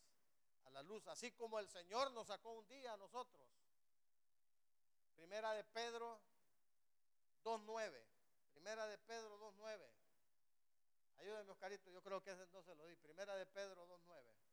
[0.66, 3.42] a la luz, así como el Señor nos sacó un día a nosotros.
[5.16, 6.20] Primera de Pedro
[7.44, 8.06] 2.9.
[8.54, 9.96] Primera de Pedro 2.9.
[11.20, 12.96] Ayúdeme, Oscarito, yo creo que ese no lo di.
[12.98, 14.46] Primera de Pedro 2.9.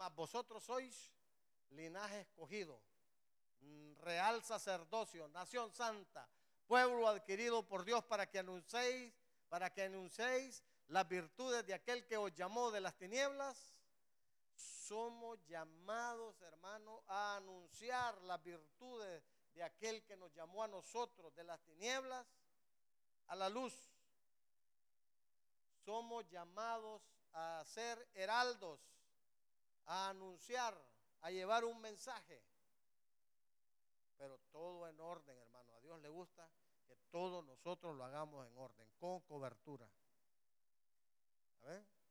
[0.00, 1.12] Mas vosotros sois
[1.72, 2.80] linaje escogido,
[4.00, 6.28] real sacerdocio, nación santa,
[6.66, 9.12] pueblo adquirido por Dios para que anunciéis,
[9.48, 13.76] para que anunciéis las virtudes de aquel que os llamó de las tinieblas.
[14.56, 19.22] Somos llamados, hermano, a anunciar las virtudes
[19.54, 22.26] de aquel que nos llamó a nosotros de las tinieblas
[23.28, 23.74] a la luz.
[25.84, 27.02] Somos llamados
[27.32, 28.80] a ser heraldos,
[29.86, 30.76] a anunciar,
[31.22, 32.42] a llevar un mensaje
[34.20, 35.74] pero todo en orden, hermano.
[35.74, 36.46] A Dios le gusta
[36.86, 39.88] que todos nosotros lo hagamos en orden, con cobertura.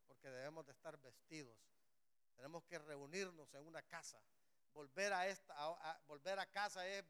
[0.07, 1.55] Porque debemos de estar vestidos.
[2.35, 4.19] Tenemos que reunirnos en una casa.
[4.73, 7.05] Volver a, esta, volver a casa es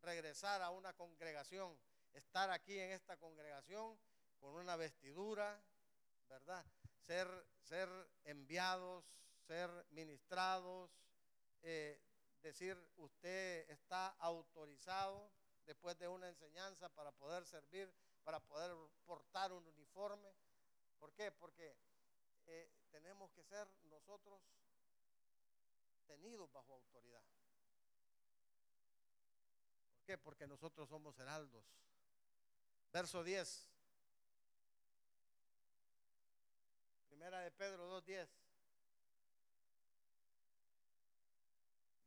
[0.00, 1.78] regresar a una congregación.
[2.14, 3.98] Estar aquí en esta congregación
[4.40, 5.60] con una vestidura,
[6.26, 6.64] ¿verdad?
[7.06, 7.28] Ser,
[7.60, 7.90] ser
[8.24, 9.04] enviados,
[9.46, 10.90] ser ministrados,
[11.62, 12.00] eh,
[12.48, 15.30] decir, usted está autorizado
[15.66, 17.92] después de una enseñanza para poder servir,
[18.24, 18.74] para poder
[19.04, 20.34] portar un uniforme.
[20.98, 21.30] ¿Por qué?
[21.30, 21.76] Porque
[22.46, 24.40] eh, tenemos que ser nosotros
[26.06, 27.22] tenidos bajo autoridad.
[29.92, 30.16] ¿Por qué?
[30.16, 31.64] Porque nosotros somos heraldos.
[32.90, 33.70] Verso 10.
[37.08, 38.47] Primera de Pedro 2.10.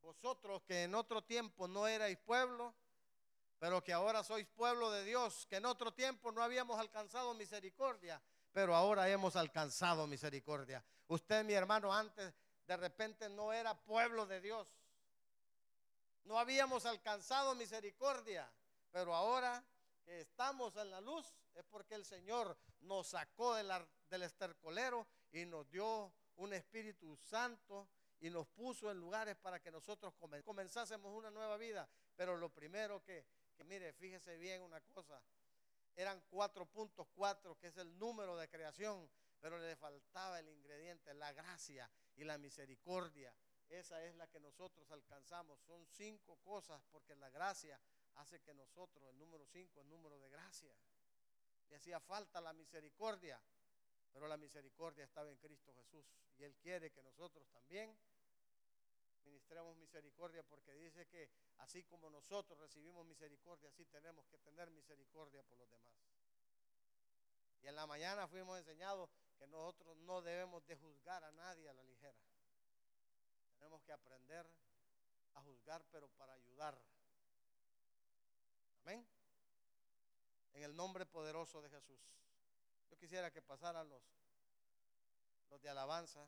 [0.02, 2.74] vosotros que en otro tiempo no erais pueblo,
[3.60, 8.22] pero que ahora sois pueblo de Dios, que en otro tiempo no habíamos alcanzado misericordia,
[8.52, 10.84] pero ahora hemos alcanzado misericordia.
[11.08, 12.34] Usted, mi hermano, antes
[12.66, 14.68] de repente no era pueblo de Dios.
[16.24, 18.52] No habíamos alcanzado misericordia,
[18.92, 19.64] pero ahora
[20.06, 21.26] que estamos en la luz
[21.56, 27.88] es porque el Señor nos sacó del estercolero y nos dio un Espíritu Santo
[28.22, 30.14] y nos puso en lugares para que nosotros
[30.46, 31.90] comenzásemos una nueva vida.
[32.16, 33.26] Pero lo primero que,
[33.66, 35.22] mire, fíjese bien una cosa,
[35.96, 39.10] eran 4.4, que es el número de creación,
[39.42, 43.34] pero le faltaba el ingrediente, la gracia y la misericordia.
[43.70, 45.60] Esa es la que nosotros alcanzamos.
[45.62, 47.80] Son cinco cosas porque la gracia
[48.16, 50.76] hace que nosotros, el número cinco, el número de gracia.
[51.70, 53.42] Le hacía falta la misericordia,
[54.12, 56.06] pero la misericordia estaba en Cristo Jesús.
[56.38, 57.96] Y Él quiere que nosotros también
[59.24, 65.44] ministremos misericordia porque dice que así como nosotros recibimos misericordia, así tenemos que tener misericordia
[65.44, 65.94] por los demás.
[67.62, 71.74] Y en la mañana fuimos enseñados que nosotros no debemos de juzgar a nadie a
[71.74, 72.18] la ligera.
[73.52, 74.46] Tenemos que aprender
[75.36, 76.78] a juzgar, pero para ayudar.
[78.78, 79.06] Amén.
[80.54, 82.00] En el nombre poderoso de Jesús.
[82.92, 84.04] Yo quisiera que pasaran los,
[85.50, 86.28] los de alabanza.